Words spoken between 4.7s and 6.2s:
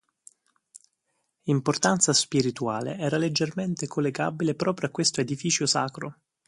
a questo edificio sacro.